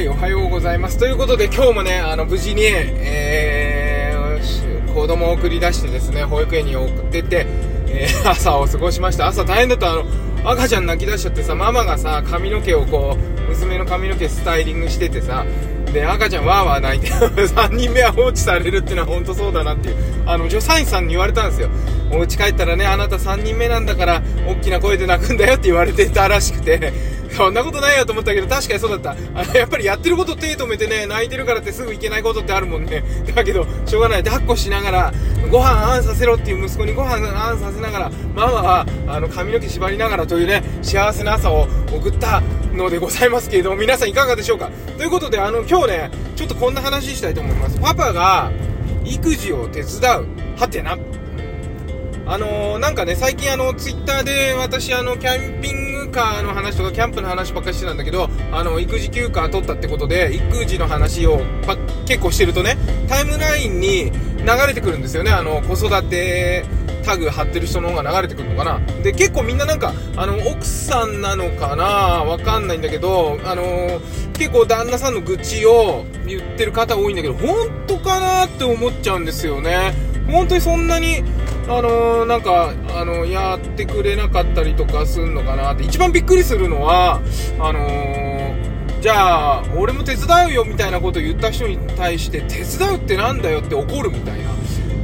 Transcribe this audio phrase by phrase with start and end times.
[0.00, 0.96] はい、おはようございます。
[0.96, 7.46] ということで今日もね、あの、無事に、えー、子供を送り出してですね、保育園に送ってって、
[7.86, 9.26] えー、朝を過ごしました。
[9.26, 9.92] 朝大変だった。
[9.92, 10.04] あの、
[10.42, 15.44] 赤ちゃん泣き出しちゃってさ、ママがさ、髪の毛をこう、娘の髪の毛スタイリングしててさ、
[15.92, 21.68] で、赤ちゃんわーわー泣いて、 3人目は放置されるっていうのは本当そうだなっていう、あの、助産師さんに言われたんですよ。
[22.10, 26.90] お家帰ったらね、あなた3人目なんだから、大きな声で泣くんだよって言われてたらしくて、
[27.36, 29.10] そんなことないよと思ったけど、確かにそうだった。
[29.34, 33.02] あの、やっぱりやってること手止めてね、泣いてるからってすぐ行けないことってあるもんね。
[33.34, 34.22] だけど、しょうがない。
[34.24, 35.14] 抱っこしながら、
[35.50, 42.42] ご飯あんさせろっていう息子にご飯あんさせながら、ママは、あの、髪の毛縛りながらというね、幸せな朝を送った
[42.74, 44.70] のでございますけれども、皆さんいかがでしょうか？
[44.96, 47.78] ということで、あの、今日ね、ちょっとこんな話したいと思います。
[47.80, 48.50] パパが、
[49.04, 49.88] 育児を手伝
[50.18, 50.26] う。
[50.58, 50.98] はてな。
[52.26, 61.40] あのー、なんかね、最近あの、ツイッターで私あの、キャンピングカーの話とか、キャンプの話ばっかりしてたんだけど、あの、育児休暇取ったってことで、育児の話を
[62.06, 62.76] 結構してるとね、
[63.08, 66.64] タイムラインに流れてくるんですよね、あの、子育て
[67.04, 68.80] タグ貼ってる人の方が流れてくるのかな。
[69.02, 71.84] で、結構みんななんか、あの、奥さんなのかな？
[71.84, 74.00] わかんないんだけど、あのー、
[74.34, 79.94] 結構旦那さんの愚痴を言ってる方多いんだけど、本当かなって思っちゃうんですよね。
[80.30, 81.24] 本当にそんなに、
[81.70, 87.22] あのー、なんか、あのー、やってくれなかったりとかすんのかなって、一番びっくりするのは、
[87.60, 94.50] あのー、じゃあ、俺も手伝うよみたいなことを言った人に対して、手伝うってなんだよって怒るみたいな。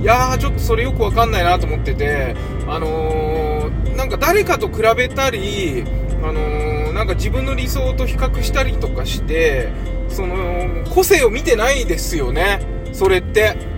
[0.02, 2.34] いやー、ちょっとそれよくわかんないなと思ってて、
[2.66, 5.84] あのなんか誰かと比べたり、
[6.20, 9.68] あのなんか自分の理想と比較したりとかして、
[10.08, 12.58] その、個性を見てないですよね。
[12.92, 13.75] それって。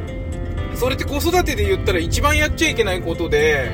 [0.79, 3.73] それって子育てで言ったら一番やっちゃいけないことで、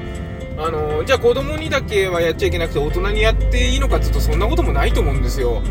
[0.57, 5.63] あの、じゃあ子供にだけはやっちゃいけなくて大人にやっていいのかっていうとそんなこともないと思うんですよ。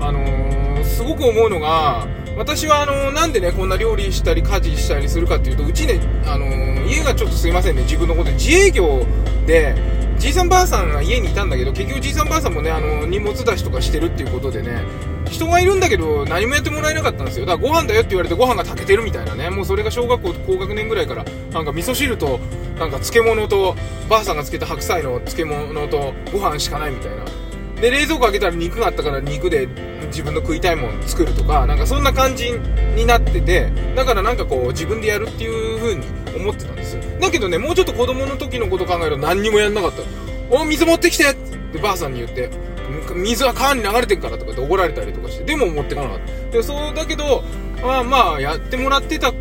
[0.00, 6.46] あのすごく思うのが、私はあのなんでね、こんな料理したり家事したりするかっていうと、うちね、あの
[6.86, 9.06] 家がちょっとすいませんね、自分のことで自営業
[9.46, 9.74] で、
[10.18, 14.82] じいさんばあさんが家にいたんだけど結局じいさんばあさんもねあの荷物出しとかしてるっていうことでね
[15.30, 17.46] 人がいるんだけど何もやってもらえなかったんですよ。
[17.46, 19.48] だからご飯だよって言われてご飯が炊けてるみたいなね。
[19.50, 22.40] もうそれが小学校高学年ぐらいからなんか味噌汁と
[22.78, 23.76] なんか漬物と
[24.08, 27.24] ばあさんが漬けた白菜の漬物とご飯しかないみたいな。
[27.80, 29.66] で冷蔵庫開けたら肉があったから肉で
[30.08, 32.52] 自分の食いたいもの作るとかなんかそんな感じ
[32.94, 36.04] になっててだからなんかこう自分でやるっていう風に
[36.36, 37.02] 思ってたんですよ。
[37.20, 40.02] だけどねもうちょっと子供の時のこと考えると何にもやんなかった。
[40.50, 41.34] お水持ってきてっ
[41.72, 42.50] てばあさんに言って。
[43.14, 46.50] 水は川に流れてるからとかって怒られたりとかしてでも持ってかなかった。
[46.50, 47.42] でそうだけど
[47.82, 49.32] まあまあやってもらってた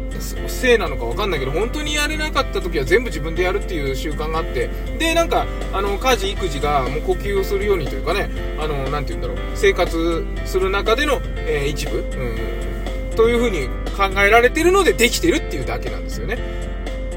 [0.48, 16.38] せいなのか分かんないけど本当にやれなかった時は全部自分でやるっていう習慣があってでなんかあの家事育児がもう呼吸をするようにというかねあのなて言うんだろう生活する中での、えー、一部、うん、というふうに考えられてるのでできてるっていうだけなんですよね。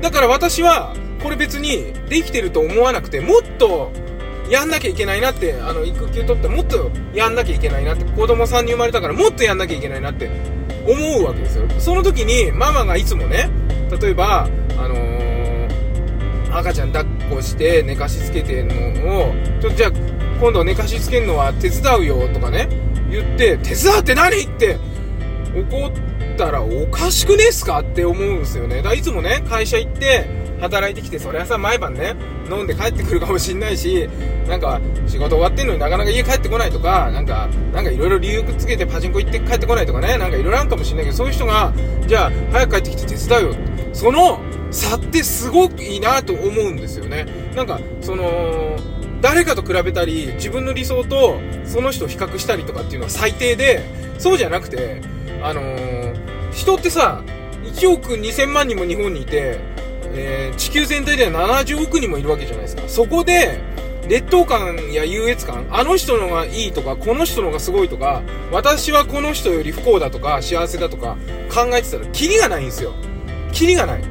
[0.01, 3.93] だから私はこれ別にできてると思わなくてもっと
[4.53, 10.31] やんなきゃいけないなってあの育休取ってもっとやんなきゃいけないなって子供さんに生まれたからもっとやんなきゃいけないなって
[10.87, 11.67] 思うわけですよ。
[11.79, 13.49] その時にママがいつもね
[13.99, 14.47] 例えば
[14.77, 18.75] あのー、赤ちゃん抱っこして寝かしつけてんの
[19.31, 19.91] をちょっとじゃあ
[20.39, 22.69] 今度寝かしつけるのは手伝うよとかね
[23.11, 24.77] 言って手伝って何って
[25.57, 28.77] 怒ったらおかしくねえすかって思うんですよね。
[28.77, 32.15] だからいつもね会社行って働いてきてそれはさ毎晩ね
[32.49, 34.09] 飲んで帰ってくるかもしんないし
[34.47, 41.73] なんか仕事終わってんのになかなか家帰ってこないとかなんかなんかいろいろ理由つけてパチンコ行って帰ってこないとかねなんかいろいろあるかもしんないけどそういう人が
[42.07, 43.57] じゃあ早く帰ってきて手伝うよ。
[43.93, 44.41] その
[44.71, 47.27] 差ってすごくいいなと思うんですよね。
[47.55, 48.79] なんかその
[49.21, 53.85] 誰かと比べたり自分の理想とその人を比較したりとかっていうのは最低で
[54.19, 55.03] そうじゃなくて
[55.43, 57.23] あのー、人ってさ
[57.65, 59.61] 1億2000万人も日本にいて
[60.15, 62.83] えー、地球全体では70億人もいるわけじゃないですか。
[62.87, 63.61] そこで、
[64.09, 71.17] 劣等感や優越感、あの人のがいいとか、この人のがすごいとか、私はこの人より不幸だとか、幸せだとか、
[71.53, 72.93] 考えてたら、キリがないんですよ。
[73.53, 74.05] キリがない。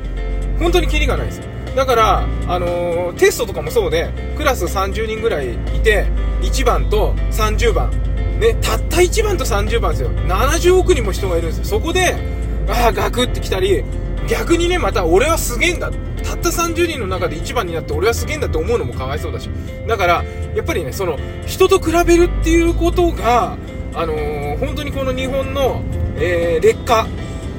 [0.60, 1.46] 本当にキリがないですよ。
[1.76, 6.08] だから、あのー、テストとかもそうで、クラス30人ぐらいいて、
[6.42, 7.92] 1番と30番。
[8.40, 10.10] ね、たった1番と30番ですよ。
[10.28, 11.66] 70億人も人がいるんですよ。
[11.66, 12.16] そこで、
[12.68, 13.84] ああ、ガクってきたり、
[14.32, 15.92] 逆にね、また俺はすげえんだ。
[16.24, 19.50] たった30人の中で1番になって俺はすげえんだって思うのもかわいそうだし。
[19.86, 20.24] だから、
[20.56, 23.58] やっぱりね、その、人と比べるっていうことが、
[23.94, 25.82] あのー、本当にこの日本の、
[26.16, 27.08] えー、劣化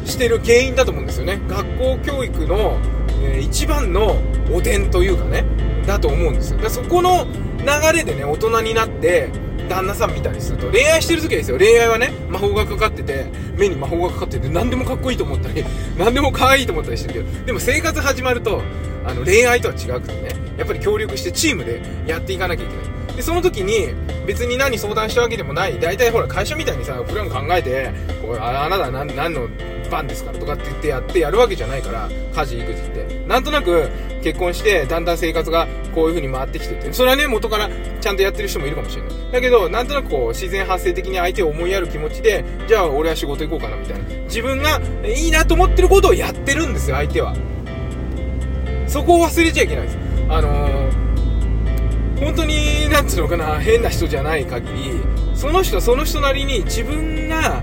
[0.07, 1.43] してる原因だと思うんですよね。
[1.47, 2.79] 学校教育の、
[3.23, 4.17] えー、一番の
[4.51, 5.45] おでんというかね、
[5.87, 6.71] だと思うんですよだ。
[6.71, 7.27] そこの
[7.59, 9.29] 流れでね、大人になって、
[9.73, 11.59] 旦那さん見たりすると恋愛してる時はですよ。
[11.59, 13.27] 恋愛はね魔法がかかってて
[13.57, 15.65] 目に魔法がかかってて何でもかっこいいと思ったり
[15.99, 18.63] 何でも可愛いと思ったりしてるけどでも生活始まると
[19.05, 20.43] あの恋愛とは違くてね。
[20.59, 23.17] やっぱり協力してチームでやっていかなきゃいけない。
[23.17, 23.89] でその時に
[24.27, 27.91] 別に何相談したわけでもない大体ほら会社みたいにさプラン考えて
[28.23, 29.49] こうあなた何何の
[29.91, 33.12] 番ですかとかって言ってやってやるわけじゃないから家事育児って。
[33.27, 33.89] なんとなく
[34.23, 37.69] 結婚してだんだん生活がこういう風に回ってきててそれはね元から
[38.01, 39.13] ちゃんとやってる人もいるかもしれない。
[39.33, 44.05] だけどなんとなくこう自然発生的に相手を思いやる気持ちでじゃあ俺は仕事行こうかなみたいな。
[44.25, 47.35] 自分がいいなと思ってることをやってるんですよ相手は。
[48.87, 49.99] そこを忘れちゃいけないです。
[50.29, 55.01] あのー、本当になんつうのかな変な人じゃない限り
[55.35, 57.63] その人その人なりに自分が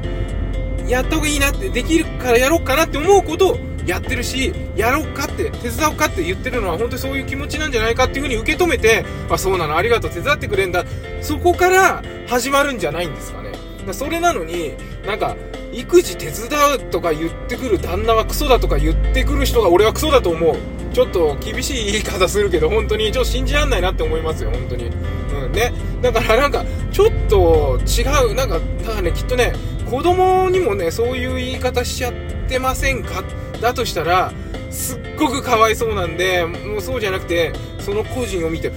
[0.87, 10.85] やった方がいいなってできるからやろうかなって思うことをやってるしやろうかって手伝おうかって言ってるのは本当にそういう気持ちなんじゃないかっていう風に受け止めてあそうなのありがとう手伝ってくれんだ。
[11.21, 13.51] そこから始まるんじゃないんですかね。
[13.91, 14.73] それなのに
[15.05, 15.35] なんか
[15.73, 20.55] 育児手伝うとか言ってくる旦那はクソだとか言ってくる人が俺はクソだと思う。
[20.93, 24.85] ちょっと厳しい言い方するけど本当にちょっと信じらんないなって思いますよ本当に。
[24.85, 25.71] うんね。
[26.01, 28.35] だからなんかちょっと違う。
[28.35, 29.53] なんかだねきっとね
[29.89, 32.13] 子供にもねそういう言い方しちゃっ
[32.47, 33.23] てませんか
[33.61, 34.31] だとしたら
[34.69, 38.75] すっごくかわいそうなんでもうそうじゃなくてその個人を見ても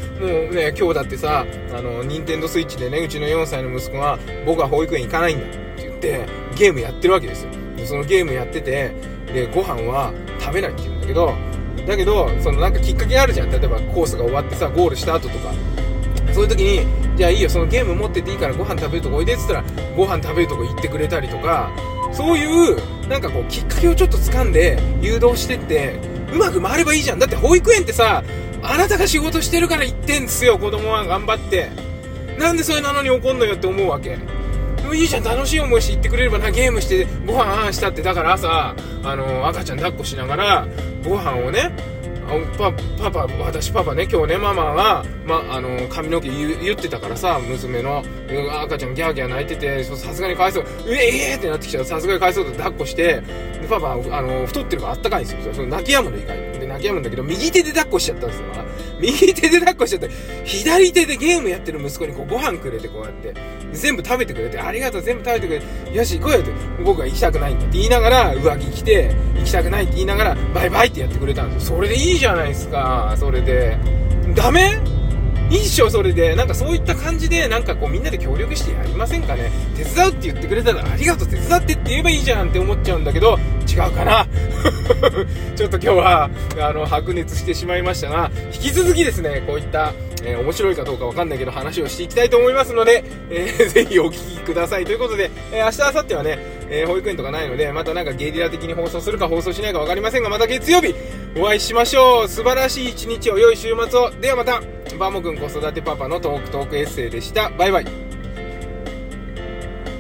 [0.51, 1.45] うね今日だってさ
[1.75, 6.27] あの任天堂スイッチでねうちの4歳の息子が僕は保育園行かないんだって言って
[6.57, 7.51] ゲームやってるわけですよ。
[7.77, 8.95] でそのゲームやってて
[9.33, 11.35] でご飯は食べないって言うんだけど
[11.87, 13.51] だけどそのなんかきっかけあるじゃん。
[13.51, 15.53] 例えばコースが終わってさゴールした後とか。
[16.33, 16.87] そういう時に
[17.17, 19.65] じゃあいいよそのゲーム持ってていいからご飯食べるとこおいでっつったら
[19.97, 21.71] ご飯食べるとこ行ってくれたりとか
[22.13, 25.99] そういうなんかこうきっかけをちょっと掴んで誘導してって
[26.33, 27.19] うまく回ればいいじゃん。
[27.19, 28.23] だって保育園ってさ
[28.63, 30.59] あなたが仕事してるから行ってんですよ。
[30.59, 31.71] 子供は頑張って。
[32.39, 34.19] なんでそれなのに怒んのよって思うわけ。
[34.95, 38.03] いいじゃん楽しい思いして行ってくれればなゲームしてご飯あんしたって。
[38.03, 40.67] だから朝あの赤ちゃん抱っこしながら
[41.05, 41.73] ご飯をね
[42.59, 42.73] パ
[43.11, 48.03] パパ私パパね今日ねママが、ま、あの髪の毛言ってたからさ娘の。
[48.63, 50.65] 赤ちゃんギャーギャー泣いててさすがにかわいそう。
[50.65, 53.23] うええー、ってなってきたらさすがにかわいそうと抱っこして。
[53.69, 55.55] パパあの太ってるからあったかいんですよ。
[55.55, 56.53] その泣き止むの以外。
[56.63, 58.47] で泣き止むんだけど右手で抱っこしちゃったんですよ
[59.03, 60.11] 右手で抱っこしちゃって
[60.45, 63.35] 左手でゲームやってる息子にこうご飯くれてこうやって
[63.73, 66.51] 全部食べてくれてありがとう全部食べてくれてよし行こうよって
[66.85, 71.77] 僕は行きたくないんだって言いながら上着着て行きたくないって言いながらバイバイってやってくれたんですよ。
[71.77, 73.15] それでいいじゃないですか。
[73.19, 73.77] それで。
[74.35, 74.92] ダメ？
[75.53, 83.39] いいっしょそれでなんかそういった感じでなんかこうみんなで協力してやりませんかね手伝うって言ってくれたらありがとう手伝ってって言えばいいじゃんって思っちゃうんだけど
[83.69, 84.27] 違うかな
[85.55, 89.93] ちょっと今日はあの白熱してしまいましたが引き続きですねこういった
[90.25, 94.85] えー、面白いかどうかわかんないけど話をしていきたいと思いますので、えー、 ぜひお聞きください。
[94.85, 96.39] ということで、えー、明日、明後日はね、
[96.71, 100.95] え保育園とかないので、またなんかゲリラ的に放送するか放送しないかわかりませんが、また月曜日、
[101.37, 102.29] お会いしましょう。
[102.29, 104.11] 素晴らしい一日を、良い週末を。
[104.21, 104.63] ではまた。
[104.99, 107.51] バモくん子育てパパのトークトークエッセイでした。
[107.51, 108.02] バイバイ。